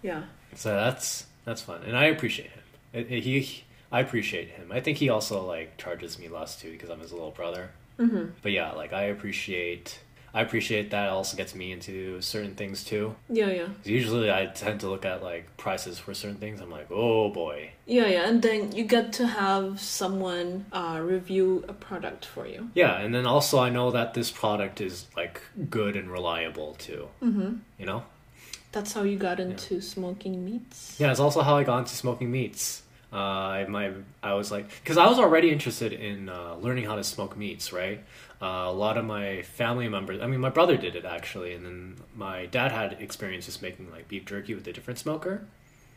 Yeah. 0.03 0.25
so 0.55 0.71
that's 0.75 1.27
that's 1.49 1.63
fun, 1.63 1.83
and 1.87 1.97
I 1.97 2.05
appreciate 2.05 2.51
him. 2.51 2.63
It, 2.93 3.11
it- 3.11 3.25
he, 3.25 3.65
I 3.91 4.01
appreciate 4.01 4.51
him. 4.51 4.71
I 4.71 4.81
think 4.81 4.99
he 4.99 5.09
also 5.09 5.43
like 5.45 5.79
charges 5.79 6.19
me 6.19 6.29
less 6.29 6.61
too 6.61 6.71
because 6.73 6.91
I'm 6.91 7.01
his 7.01 7.13
little 7.13 7.31
brother. 7.31 7.71
Mm-hmm. 7.99 8.33
But 8.43 8.53
yeah, 8.53 8.73
like 8.73 8.93
I 8.93 9.05
appreciate, 9.05 9.99
I 10.35 10.43
appreciate 10.43 10.91
that. 10.91 11.07
It 11.07 11.11
also 11.11 11.37
gets 11.39 11.55
me 11.55 11.73
into 11.73 12.21
certain 12.21 12.55
things 12.55 12.85
too. 12.85 13.17
Yeah, 13.31 13.49
yeah. 13.49 13.69
Usually, 13.85 14.31
I 14.31 14.47
tend 14.47 14.81
to 14.81 14.89
look 14.91 15.07
at 15.07 15.23
like 15.23 15.57
prices 15.57 15.99
for 15.99 16.13
certain 16.13 16.37
things. 16.37 16.61
I'm 16.61 16.71
like, 16.71 16.89
oh 16.91 17.31
boy. 17.31 17.71
Yeah, 17.87 18.07
yeah. 18.07 18.29
And 18.29 18.43
then 18.43 18.73
you 18.73 18.85
get 18.85 19.13
to 19.15 19.27
have 19.27 19.81
someone 19.81 20.67
uh, 20.71 21.01
review 21.03 21.65
a 21.67 21.73
product 21.73 22.27
for 22.27 22.47
you. 22.47 22.69
Yeah, 22.75 23.01
and 23.01 23.15
then 23.15 23.25
also 23.27 23.59
I 23.59 23.71
know 23.71 23.91
that 23.91 24.13
this 24.13 24.31
product 24.31 24.83
is 24.83 25.07
like 25.17 25.41
good 25.71 25.97
and 25.97 26.11
reliable 26.13 26.75
too. 26.75 27.09
Mm-hmm. 27.23 27.55
You 27.79 27.87
know. 27.87 28.03
That's 28.73 28.93
how 28.93 29.03
you 29.03 29.17
got 29.17 29.41
into 29.41 29.81
smoking 29.81 30.45
meats. 30.45 30.97
Yeah, 30.99 31.11
it's 31.11 31.21
also 31.21 31.43
how 31.43 31.57
I 31.57 31.65
got 31.65 31.79
into 31.79 31.95
smoking 31.95 32.31
meats. 32.31 32.83
Uh, 33.11 33.17
I 33.17 33.67
my 33.67 33.93
I 34.23 34.35
was 34.35 34.53
like, 34.53 34.69
because 34.69 34.99
I 34.99 35.07
was 35.07 35.19
already 35.19 35.51
interested 35.51 35.95
in 35.95 36.29
uh, 36.29 36.57
learning 36.61 36.85
how 36.85 36.97
to 36.97 37.05
smoke 37.05 37.37
meats, 37.37 37.73
right? 37.73 38.05
Uh, 38.41 38.67
a 38.67 38.73
lot 38.73 38.99
of 38.99 39.05
my 39.05 39.43
family 39.43 39.89
members, 39.89 40.21
I 40.21 40.27
mean, 40.27 40.41
my 40.41 40.51
brother 40.51 40.77
did 40.77 40.95
it 40.95 41.07
actually, 41.07 41.55
and 41.55 41.65
then 41.65 41.97
my 42.15 42.47
dad 42.47 42.71
had 42.71 43.01
experience 43.01 43.47
just 43.47 43.63
making 43.63 43.91
like 43.91 44.09
beef 44.09 44.27
jerky 44.27 44.55
with 44.55 44.67
a 44.69 44.73
different 44.73 44.99
smoker. 44.99 45.47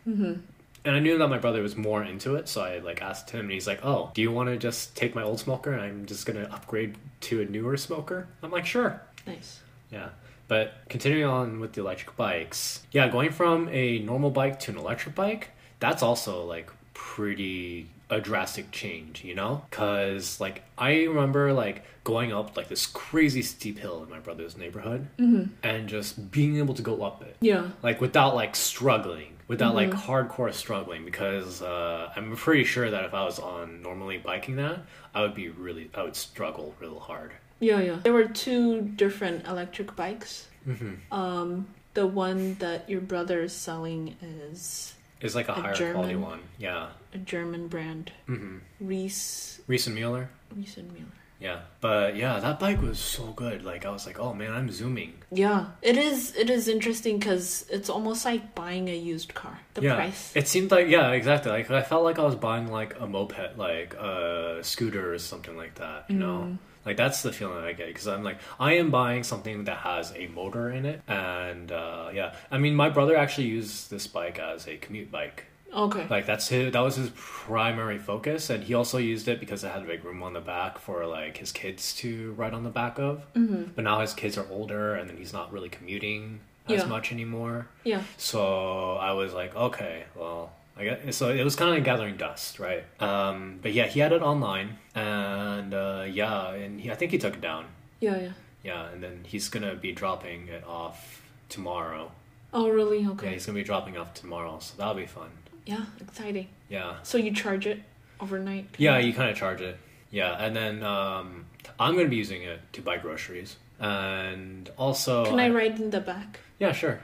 Mm-hmm. 0.08 0.40
And 0.84 0.96
I 0.96 1.00
knew 1.00 1.18
that 1.18 1.28
my 1.28 1.38
brother 1.38 1.62
was 1.62 1.75
more 1.75 2.04
into 2.04 2.36
it, 2.36 2.48
so 2.48 2.62
I 2.62 2.80
like 2.80 3.01
asked 3.01 3.30
him, 3.30 3.42
and 3.42 3.51
he's 3.51 3.68
like, 3.68 3.84
"Oh, 3.84 4.12
do 4.13 4.22
you 4.22 4.32
want 4.32 4.48
to 4.48 4.58
just 4.58 4.96
take 4.96 5.13
my 5.13 5.22
old 5.22 5.40
smoker 5.40 5.74
and 5.74 5.82
I'm 5.82 6.06
just 6.06 6.25
gonna 6.25 6.48
upgrade 6.50 6.96
to 7.22 7.42
a 7.42 7.46
newer 7.46 7.75
smoker?" 7.75 8.28
I'm 8.42 8.51
like, 8.51 8.66
"Sure." 8.66 9.01
Nice. 9.28 9.60
Yeah. 9.92 10.10
But 10.51 10.74
continuing 10.89 11.24
on 11.24 11.62
with 11.62 11.72
the 11.72 11.79
electric 11.79 12.17
bikes, 12.17 12.86
yeah, 12.91 13.08
going 13.08 13.31
from 13.31 13.70
a 13.70 14.00
normal 14.00 14.31
bike 14.31 14.60
to 14.62 14.72
an 14.72 14.77
electric 14.77 15.15
bike, 15.15 15.48
that's 15.79 16.03
also 16.03 16.43
like 16.43 16.70
pretty 16.93 17.88
a 18.10 18.20
drastic 18.20 18.70
change, 18.72 19.24
you 19.24 19.34
know? 19.34 19.63
Cuz 19.72 20.41
like 20.41 20.63
I 20.77 21.03
remember 21.05 21.53
like 21.53 21.86
going 22.03 22.34
up 22.34 22.58
like 22.58 22.67
this 22.67 22.86
crazy 22.86 23.41
steep 23.41 23.79
hill 23.79 24.03
in 24.03 24.10
my 24.10 24.20
brother's 24.20 24.58
neighborhood 24.58 25.08
Mm-hmm. 25.17 25.53
and 25.63 25.88
just 25.88 26.31
being 26.31 26.58
able 26.58 26.74
to 26.74 26.81
go 26.81 27.01
up 27.01 27.22
it 27.22 27.38
Yeah. 27.39 27.70
like 27.81 28.01
without 28.01 28.36
like 28.36 28.53
struggling 28.58 29.38
without 29.48 29.74
like 29.74 29.91
hardcore 29.91 30.53
struggling 30.53 31.05
because 31.05 31.62
uh, 31.62 32.12
I'm 32.15 32.36
pretty 32.36 32.65
sure 32.65 32.89
that 32.91 33.05
if 33.05 33.13
I 33.13 33.24
was 33.24 33.39
on 33.39 33.81
normally 33.81 34.17
biking 34.17 34.58
that, 34.58 34.79
I 35.15 35.22
would 35.22 35.36
be 35.36 35.48
really 35.48 35.89
I 35.96 36.03
would 36.03 36.17
struggle 36.17 36.75
real 36.81 37.00
hard. 37.00 37.31
Yeah, 37.62 37.80
yeah. 37.80 37.98
There 38.03 38.13
were 38.13 38.25
two 38.27 38.82
different 38.82 39.48
electric 39.48 39.96
bikes. 39.96 40.48
hmm 40.65 40.96
Um, 41.12 41.68
the 41.94 42.06
one 42.08 42.56
that 42.60 42.89
your 42.89 43.01
brother 43.01 43.44
is 43.44 43.53
selling 43.53 44.15
is 44.22 44.94
It's 45.22 45.36
like 45.36 45.48
a, 45.50 45.53
A 45.53 45.62
higher 45.62 45.94
quality 45.94 46.13
German- 46.13 46.22
one. 46.22 46.39
Yeah. 46.60 46.89
a 47.13 47.18
German 47.20 47.68
brand, 47.68 48.12
hmm 48.25 48.58
Riese 48.82 49.60
Riese 49.68 49.88
and 49.88 49.96
Mueller. 49.96 50.30
Riese 50.56 50.77
and 50.77 50.91
Mueller. 50.91 51.12
Yeah. 51.39 51.60
But 51.82 52.15
yeah, 52.15 52.39
that 52.39 52.60
bike 52.60 52.82
was 52.82 53.00
so 53.00 53.34
good. 53.34 53.63
Like 53.65 53.86
I 53.86 53.89
was 53.89 54.06
like, 54.06 54.20
oh 54.20 54.34
man, 54.34 54.51
I'm 54.53 54.70
zooming. 54.72 55.13
Yeah, 55.32 55.62
it 55.82 55.98
is. 55.98 56.36
It 56.36 56.50
is 56.51 56.68
interesting 56.68 57.18
because 57.20 57.65
it's 57.70 57.89
almost 57.89 58.25
like 58.25 58.53
buying 58.53 58.89
a 58.89 58.96
used 58.96 59.34
car. 59.34 59.60
The 59.74 59.82
yeah. 59.82 59.96
price. 59.96 60.32
It 60.36 60.48
seemed 60.48 60.70
like 60.72 60.88
yeah, 60.88 61.12
exactly. 61.12 61.51
Like 61.51 61.70
I 61.72 61.82
felt 61.82 62.03
like 62.03 62.20
I 62.20 62.24
was 62.24 62.36
buying 62.36 62.68
like 62.72 62.94
a 63.00 63.08
moped, 63.08 63.58
like 63.58 63.96
a 63.96 64.60
scooter 64.62 65.12
or 65.13 65.18
something 65.20 65.58
like 65.58 65.75
that. 65.75 66.06
You 66.10 66.18
know. 66.18 66.58
Like 66.85 66.97
that's 66.97 67.21
the 67.21 67.31
feeling 67.31 67.63
I 67.63 67.73
get 67.73 67.88
because 67.88 68.07
I'm 68.07 68.23
like 68.23 68.38
I 68.59 68.73
am 68.73 68.89
buying 68.89 69.23
something 69.23 69.65
that 69.65 69.77
has 69.79 70.11
a 70.15 70.27
motor 70.27 70.69
in 70.71 70.85
it, 70.85 71.01
and 71.07 71.71
uh, 71.71 72.09
yeah, 72.13 72.33
I 72.50 72.57
mean 72.57 72.75
my 72.75 72.89
brother 72.89 73.15
actually 73.15 73.47
used 73.47 73.89
this 73.91 74.07
bike 74.07 74.39
as 74.39 74.67
a 74.67 74.77
commute 74.77 75.11
bike. 75.11 75.45
Okay. 75.73 76.05
Like 76.09 76.25
that's 76.25 76.50
his, 76.50 76.73
that 76.73 76.79
was 76.81 76.95
his 76.97 77.11
primary 77.15 77.97
focus, 77.97 78.50
and 78.50 78.61
he 78.63 78.73
also 78.73 78.97
used 78.97 79.27
it 79.29 79.39
because 79.39 79.63
it 79.63 79.71
had 79.71 79.83
a 79.83 79.85
big 79.85 80.03
room 80.03 80.21
on 80.21 80.33
the 80.33 80.41
back 80.41 80.77
for 80.79 81.05
like 81.05 81.38
his 81.38 81.51
kids 81.53 81.93
to 81.97 82.33
ride 82.33 82.53
on 82.53 82.63
the 82.63 82.69
back 82.69 83.00
of. 83.00 83.23
Mm-hmm. 83.35 83.71
But 83.75 83.83
now 83.85 84.01
his 84.01 84.13
kids 84.13 84.38
are 84.38 84.45
older, 84.51 84.95
and 84.95 85.09
then 85.09 85.15
he's 85.17 85.31
not 85.31 85.53
really 85.53 85.69
commuting 85.69 86.41
as 86.67 86.81
Yeah. 86.81 86.88
much 86.88 87.11
anymore. 87.13 87.67
Yeah. 87.85 88.03
So 88.17 88.95
I 88.97 89.13
was 89.13 89.33
like, 89.33 89.55
okay, 89.55 90.03
well, 90.15 90.51
I 90.78 90.84
guess 90.86 91.16
so. 91.16 91.30
It 91.30 91.44
was 91.44 91.56
kind 91.56 91.78
of 91.78 91.84
gathering 91.84 92.18
dust, 92.18 92.60
right? 92.60 92.84
Um, 93.00 93.60
but 93.62 93.74
yeah, 93.74 93.88
he 93.88 94.00
had 94.00 94.12
it 94.13 94.22
online, 94.22 94.78
and 94.96 95.74
uh, 95.74 96.06
yeah, 96.10 96.51
and 96.54 96.80
he, 96.80 96.92
I 96.92 96.96
think 96.96 97.12
he 97.12 97.18
took 97.18 97.34
it 97.36 97.42
down. 97.42 97.66
Yeah. 98.00 98.18
Yeah. 98.20 98.32
Yeah, 98.63 98.90
and 98.90 99.01
then 99.04 99.22
he's 99.25 99.50
gonna 99.50 99.75
be 99.75 99.92
dropping 99.92 100.48
it 100.48 100.63
off 100.66 101.22
tomorrow. 101.50 102.12
Oh, 102.54 102.70
really? 102.70 103.06
Okay. 103.08 103.28
Yeah, 103.28 103.34
he's 103.34 103.46
gonna 103.46 103.58
be 103.58 103.63
dropping 103.63 103.98
off 103.98 104.13
tomorrow, 104.13 104.60
so 104.60 104.74
that'll 104.78 104.94
be 104.94 105.06
fun. 105.06 105.30
Yeah. 105.66 105.86
Exciting. 106.00 106.48
Yeah, 106.70 106.96
So 107.04 107.18
you 107.18 107.32
charge 107.34 107.66
it 107.68 107.82
overnight? 108.20 108.66
yeah, 108.78 108.98
you 108.98 109.13
kind 109.13 109.30
of 109.30 109.36
charge 109.38 109.62
it. 109.62 109.78
Yeah, 110.10 110.34
and 110.44 110.56
then 110.56 110.84
um, 110.84 111.46
I'm 111.80 111.96
gonna 111.96 112.08
be 112.10 112.16
using 112.18 112.44
it 112.44 112.60
to 112.74 112.82
buy 112.82 112.98
groceries, 112.98 113.58
and 113.80 114.70
also 114.78 115.25
Can 115.25 115.40
I 115.40 115.50
ride 115.50 115.80
in 115.80 115.90
the 115.90 116.00
back? 116.01 116.40
Yeah, 116.60 116.72
sure. 116.72 117.00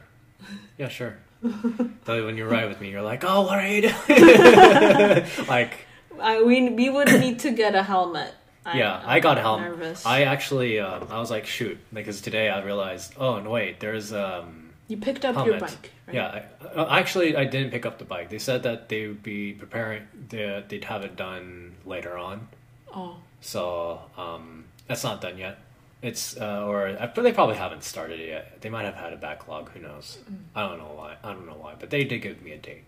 Yeah, 0.78 0.90
sure. 0.90 1.18
Though 2.06 2.26
when 2.26 2.38
you 2.38 2.46
ride 2.46 2.68
with 2.70 2.82
me, 2.82 2.92
you're 2.92 3.02
like, 3.02 3.24
"Oh, 3.24 3.44
what 3.44 3.60
are 3.60 3.68
you 3.68 3.82
doing?" 3.82 5.26
like, 5.48 5.86
I 6.20 6.42
we 6.42 6.70
we 6.70 6.90
would 6.90 7.08
need 7.08 7.40
to 7.40 7.52
get 7.52 7.76
a 7.76 7.84
helmet. 7.84 8.34
I, 8.66 8.78
yeah, 8.78 8.98
I'm 8.98 9.10
I 9.10 9.20
got 9.20 9.38
a 9.38 9.42
helmet. 9.42 9.70
Nervous. 9.70 10.06
I 10.06 10.24
actually, 10.24 10.80
um, 10.80 11.08
I 11.10 11.20
was 11.20 11.32
like, 11.32 11.46
"Shoot!" 11.46 11.78
Because 11.94 12.22
today 12.22 12.50
I 12.50 12.64
realized, 12.64 13.14
oh 13.18 13.40
no, 13.40 13.50
wait, 13.50 13.80
there's 13.80 14.12
um, 14.12 14.72
you 14.88 14.98
picked 14.98 15.26
up 15.26 15.36
your 15.36 15.56
helmet. 15.56 15.62
bike. 15.62 15.92
Right? 16.08 16.16
yeah. 16.16 16.44
I, 16.62 16.66
uh, 16.68 16.88
actually, 16.90 17.36
I 17.36 17.46
didn't 17.46 17.72
pick 17.72 17.86
up 17.86 17.98
the 17.98 18.06
bike. 18.06 18.30
They 18.30 18.40
said 18.40 18.64
that 18.64 18.90
they 18.90 19.08
would 19.08 19.24
be 19.24 19.54
preparing. 19.54 20.08
They, 20.30 20.64
they'd 20.68 20.86
have 20.86 21.04
it 21.04 21.16
done 21.16 21.76
later 21.86 22.18
on. 22.18 22.48
Oh. 22.94 23.18
So 23.42 24.02
um, 24.18 24.66
that's 24.88 25.04
not 25.04 25.22
done 25.22 25.38
yet. 25.38 25.60
It's 26.02 26.38
uh, 26.38 26.66
or 26.66 26.88
I- 26.90 27.08
they 27.22 27.32
probably 27.34 27.56
haven't 27.56 27.84
started 27.84 28.20
it 28.20 28.28
yet. 28.30 28.62
They 28.62 28.70
might 28.70 28.86
have 28.86 28.96
had 28.96 29.14
a 29.14 29.18
backlog. 29.18 29.70
Who 29.72 29.80
knows? 29.80 30.20
I 30.56 30.68
don't 30.68 30.78
know 30.78 30.94
why. 30.96 31.16
I 31.24 31.34
don't 31.34 31.48
know 31.48 31.58
why, 31.60 31.74
but 31.80 31.90
they 31.90 32.04
did 32.04 32.22
give 32.22 32.42
me 32.42 32.52
a 32.52 32.58
date. 32.58 32.84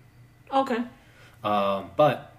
Okay. 0.54 0.84
Um, 1.44 1.92
but 1.96 2.36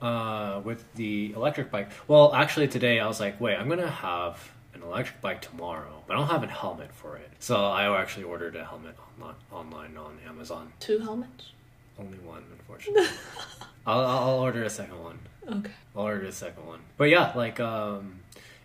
uh, 0.00 0.60
with 0.64 0.84
the 0.94 1.32
electric 1.34 1.70
bike, 1.70 1.90
well, 2.06 2.32
actually 2.34 2.68
today 2.68 3.00
I 3.00 3.06
was 3.06 3.20
like, 3.20 3.40
wait, 3.40 3.56
I'm 3.56 3.68
gonna 3.68 3.90
have 3.90 4.50
an 4.74 4.82
electric 4.82 5.20
bike 5.20 5.42
tomorrow, 5.42 6.02
but 6.06 6.14
I 6.16 6.20
don't 6.20 6.28
have 6.28 6.42
a 6.42 6.46
helmet 6.46 6.92
for 6.92 7.16
it. 7.16 7.30
So 7.40 7.66
I 7.66 8.00
actually 8.00 8.24
ordered 8.24 8.56
a 8.56 8.64
helmet 8.64 8.96
online, 9.20 9.34
online 9.52 9.96
on 9.96 10.18
Amazon. 10.26 10.72
Two 10.80 10.98
helmets. 11.00 11.52
Only 11.98 12.18
one, 12.18 12.44
unfortunately. 12.52 13.08
I'll, 13.86 14.04
I'll 14.06 14.38
order 14.38 14.62
a 14.64 14.70
second 14.70 15.02
one. 15.02 15.18
Okay. 15.50 15.72
I'll 15.96 16.02
order 16.02 16.26
a 16.26 16.32
second 16.32 16.66
one. 16.66 16.80
But 16.96 17.04
yeah, 17.04 17.32
like 17.34 17.58
um, 17.58 18.20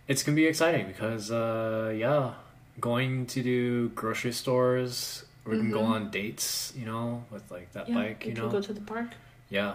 it's 0.08 0.22
gonna 0.22 0.36
be 0.36 0.46
exciting 0.46 0.86
because 0.86 1.30
uh, 1.30 1.92
yeah, 1.96 2.34
going 2.80 3.26
to 3.26 3.42
do 3.42 3.88
grocery 3.90 4.32
stores. 4.32 5.24
We 5.46 5.58
can 5.58 5.70
go 5.70 5.80
Mhm. 5.80 5.88
on 5.90 6.10
dates, 6.10 6.72
you 6.74 6.86
know, 6.86 7.24
with 7.30 7.50
like 7.50 7.72
that 7.72 7.88
Yeah. 7.88 7.94
bike, 7.96 8.24
you 8.26 8.32
know. 8.34 8.48
go 8.48 8.60
to 8.62 8.72
the 8.72 8.80
park. 8.80 9.08
Yeah. 9.50 9.74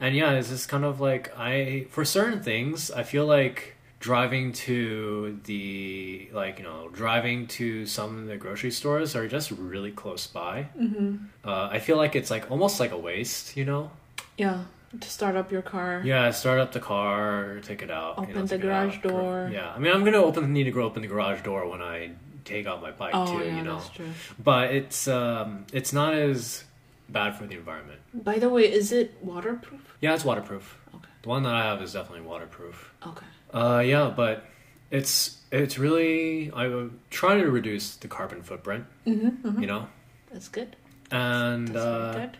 And 0.00 0.16
yeah, 0.16 0.32
it's 0.32 0.48
just 0.48 0.68
kind 0.68 0.84
of 0.84 1.00
like 1.00 1.32
I 1.38 1.86
for 1.90 2.04
certain 2.04 2.42
things, 2.42 2.90
I 2.90 3.04
feel 3.04 3.24
like 3.24 3.76
driving 4.00 4.52
to 4.52 5.38
the 5.44 6.28
like, 6.32 6.58
you 6.58 6.64
know, 6.64 6.88
driving 6.92 7.46
to 7.46 7.86
some 7.86 8.18
of 8.18 8.26
the 8.26 8.36
grocery 8.36 8.72
stores 8.72 9.14
are 9.14 9.28
just 9.28 9.50
really 9.52 9.92
close 9.92 10.26
by. 10.26 10.66
Mm-hmm. 10.78 11.16
Uh, 11.44 11.68
I 11.70 11.78
feel 11.78 11.96
like 11.96 12.16
it's 12.16 12.30
like 12.30 12.50
almost 12.50 12.80
like 12.80 12.90
a 12.90 12.98
waste, 12.98 13.56
you 13.56 13.64
know? 13.64 13.92
Yeah. 14.36 14.64
To 15.00 15.08
start 15.10 15.34
up 15.36 15.50
your 15.50 15.62
car. 15.62 16.02
Yeah, 16.04 16.30
start 16.30 16.58
up 16.60 16.72
the 16.72 16.80
car, 16.80 17.60
take 17.62 17.82
it 17.82 17.90
out. 17.90 18.16
you 18.18 18.22
Open 18.24 18.34
know, 18.36 18.46
the 18.46 18.58
garage 18.58 18.98
door. 19.02 19.50
Yeah. 19.52 19.72
I 19.74 19.78
mean 19.78 19.92
I'm 19.92 20.04
gonna 20.04 20.18
open 20.18 20.52
need 20.52 20.64
to 20.64 20.70
go 20.70 20.82
open 20.82 21.02
the 21.02 21.08
garage 21.08 21.42
door 21.42 21.68
when 21.68 21.82
I 21.82 22.12
take 22.44 22.66
out 22.66 22.82
my 22.82 22.90
bike 22.90 23.12
Oh 23.14 23.26
too, 23.38 23.44
yeah, 23.44 23.56
you 23.56 23.62
know. 23.62 23.78
that's 23.78 23.88
true. 23.90 24.10
But 24.42 24.70
it's 24.74 25.08
um 25.08 25.66
it's 25.72 25.92
not 25.92 26.14
as 26.14 26.64
bad 27.08 27.34
for 27.36 27.46
the 27.46 27.54
environment. 27.56 28.00
By 28.12 28.38
the 28.38 28.48
way, 28.48 28.70
is 28.70 28.92
it 28.92 29.14
waterproof? 29.22 29.96
Yeah, 30.00 30.14
it's 30.14 30.24
waterproof. 30.24 30.78
Okay. 30.94 31.08
The 31.22 31.28
one 31.28 31.42
that 31.42 31.54
I 31.54 31.64
have 31.64 31.82
is 31.82 31.92
definitely 31.94 32.26
waterproof. 32.26 32.92
Okay. 33.06 33.26
Uh, 33.52 33.82
yeah, 33.84 34.12
but 34.14 34.44
it's 34.90 35.38
it's 35.50 35.78
really 35.78 36.52
I 36.54 36.88
try 37.10 37.36
to 37.40 37.50
reduce 37.50 37.96
the 37.96 38.08
carbon 38.08 38.42
footprint, 38.42 38.84
Mm-hmm. 39.06 39.60
you 39.60 39.66
know, 39.66 39.88
That's 40.32 40.48
good. 40.48 40.76
and 41.10 41.68
That's 41.68 41.84
uh, 41.84 42.12
very 42.12 42.26
good. 42.26 42.36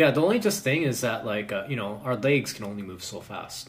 Yeah. 0.00 0.10
The 0.16 0.22
only 0.26 0.38
just 0.48 0.60
thing 0.68 0.80
is 0.90 1.00
that 1.06 1.20
like 1.34 1.48
uh, 1.58 1.64
you 1.70 1.76
know 1.80 1.90
our 2.06 2.16
legs 2.28 2.52
can 2.56 2.64
only 2.70 2.82
move 2.90 3.02
so 3.12 3.18
fast, 3.20 3.64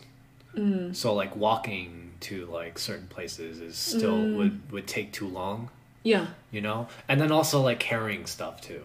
Mm. 0.56 0.96
so 1.02 1.08
like 1.22 1.34
walking 1.48 1.90
to 2.28 2.36
like 2.60 2.76
certain 2.90 3.08
places 3.16 3.54
is 3.70 3.76
still 3.94 4.20
Mm. 4.26 4.36
would 4.38 4.56
would 4.74 4.88
take 4.88 5.10
too 5.20 5.28
long, 5.40 5.70
Yeah. 6.14 6.26
you 6.56 6.62
know, 6.68 6.80
and 7.08 7.16
then 7.22 7.32
also 7.32 7.58
like 7.70 7.80
carrying 7.92 8.26
stuff 8.36 8.56
too. 8.70 8.84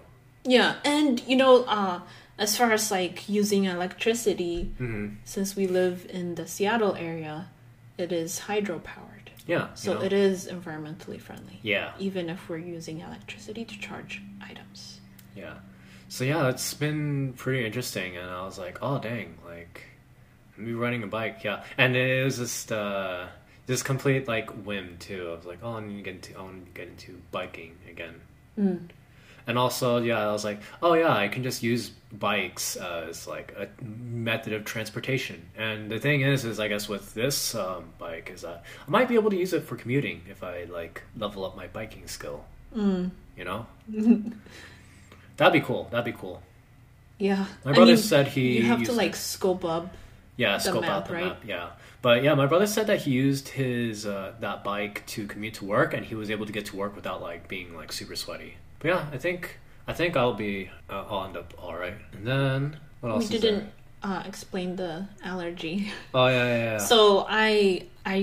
Yeah, 0.56 0.70
and 0.84 1.12
you 1.30 1.36
know, 1.42 1.54
uh, 1.78 2.00
as 2.44 2.50
far 2.58 2.70
as 2.78 2.90
like 2.90 3.16
using 3.40 3.62
electricity, 3.76 4.56
hmm 4.78 5.06
since 5.34 5.48
we 5.58 5.66
live 5.80 5.96
in 6.18 6.34
the 6.34 6.46
Seattle 6.54 6.94
area, 7.10 7.36
it 8.04 8.10
is 8.12 8.30
hydropowered, 8.48 9.28
Yeah, 9.46 9.66
so 9.74 9.92
you 9.92 9.98
know? 9.98 10.04
it 10.08 10.12
is 10.12 10.36
environmentally 10.56 11.20
friendly. 11.26 11.58
yeah, 11.62 11.92
Even 11.98 12.24
if 12.34 12.40
we're 12.48 12.66
using 12.76 12.96
electricity 13.08 13.64
to 13.64 13.76
charge 13.86 14.12
items. 14.50 15.00
yeah. 15.42 15.54
So 16.14 16.22
yeah, 16.22 16.48
it's 16.48 16.74
been 16.74 17.32
pretty 17.32 17.66
interesting, 17.66 18.16
and 18.16 18.30
I 18.30 18.44
was 18.44 18.56
like, 18.56 18.78
oh 18.80 19.00
dang, 19.00 19.36
like 19.44 19.82
me 20.56 20.70
running 20.70 21.02
a 21.02 21.08
bike, 21.08 21.42
yeah. 21.42 21.64
And 21.76 21.96
it 21.96 22.24
was 22.24 22.38
just 22.38 22.70
uh, 22.70 23.26
just 23.66 23.84
complete 23.84 24.28
like 24.28 24.48
whim 24.64 24.96
too. 25.00 25.30
I 25.32 25.34
was 25.34 25.44
like, 25.44 25.58
oh, 25.64 25.72
I 25.72 25.80
need 25.80 25.96
to 25.96 26.02
get 26.02 26.14
into, 26.14 26.38
I 26.38 26.42
want 26.42 26.66
to 26.66 26.80
get 26.80 26.86
into 26.86 27.20
biking 27.32 27.74
again. 27.90 28.14
Mm. 28.56 28.90
And 29.48 29.58
also, 29.58 30.00
yeah, 30.00 30.28
I 30.28 30.30
was 30.30 30.44
like, 30.44 30.60
oh 30.84 30.94
yeah, 30.94 31.12
I 31.12 31.26
can 31.26 31.42
just 31.42 31.64
use 31.64 31.90
bikes 32.12 32.76
as 32.76 33.26
like 33.26 33.52
a 33.58 33.66
method 33.84 34.52
of 34.52 34.64
transportation. 34.64 35.44
And 35.56 35.90
the 35.90 35.98
thing 35.98 36.20
is, 36.20 36.44
is 36.44 36.60
I 36.60 36.68
guess 36.68 36.88
with 36.88 37.12
this 37.14 37.56
um, 37.56 37.86
bike 37.98 38.30
is 38.32 38.42
that 38.42 38.62
I 38.86 38.88
might 38.88 39.08
be 39.08 39.16
able 39.16 39.30
to 39.30 39.36
use 39.36 39.52
it 39.52 39.64
for 39.64 39.74
commuting 39.74 40.22
if 40.30 40.44
I 40.44 40.62
like 40.70 41.02
level 41.16 41.44
up 41.44 41.56
my 41.56 41.66
biking 41.66 42.06
skill. 42.06 42.44
Mm. 42.72 43.10
You 43.36 43.44
know, 43.44 43.66
that'd 45.36 45.52
be 45.52 45.60
cool. 45.64 45.88
That'd 45.90 46.04
be 46.04 46.18
cool. 46.18 46.42
Yeah, 47.18 47.46
My 47.64 47.70
I 47.70 47.74
brother 47.74 47.92
mean, 47.92 47.96
said 47.96 48.28
he 48.28 48.58
you 48.58 48.62
have 48.64 48.82
to 48.84 48.92
like 48.92 49.14
scope 49.14 49.64
up. 49.64 49.94
yeah 50.36 50.58
scope 50.58 50.80
map, 50.82 50.90
out 50.90 51.06
the 51.06 51.14
right? 51.14 51.24
map 51.26 51.42
yeah 51.46 51.68
but 52.02 52.24
yeah 52.24 52.34
my 52.34 52.44
brother 52.46 52.66
said 52.66 52.88
that 52.88 53.00
he 53.02 53.12
used 53.12 53.48
his 53.50 54.04
uh, 54.04 54.32
that 54.40 54.64
bike 54.64 55.06
to 55.06 55.26
commute 55.28 55.54
to 55.54 55.64
work 55.64 55.94
and 55.94 56.04
he 56.04 56.16
was 56.16 56.28
able 56.28 56.44
to 56.44 56.52
get 56.52 56.66
to 56.66 56.76
work 56.76 56.94
without 56.96 57.22
like 57.22 57.46
being 57.46 57.74
like 57.76 57.92
super 57.92 58.16
sweaty 58.16 58.56
but 58.80 58.88
yeah 58.88 59.06
i 59.12 59.16
think 59.16 59.60
i 59.86 59.92
think 59.92 60.16
i'll 60.16 60.34
be 60.34 60.68
uh, 60.90 61.04
i'll 61.08 61.24
end 61.24 61.36
up 61.36 61.54
all 61.62 61.76
right 61.76 61.94
and 62.12 62.26
then 62.26 62.76
what 63.00 63.10
else 63.12 63.30
We 63.30 63.38
didn't 63.38 63.70
uh, 64.02 64.22
explain 64.26 64.74
the 64.74 65.06
allergy. 65.22 65.92
oh 66.12 66.26
yeah 66.26 66.44
yeah, 66.44 66.64
yeah. 66.72 66.78
So 66.90 67.24
I 67.28 67.86